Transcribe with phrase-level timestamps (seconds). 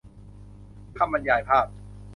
[0.97, 1.65] คำบรรยายภาพ